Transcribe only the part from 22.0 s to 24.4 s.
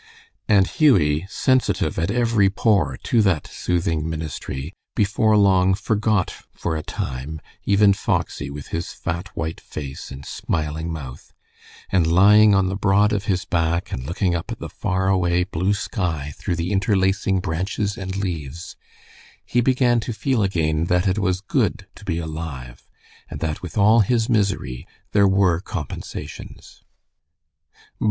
be alive, and that with all his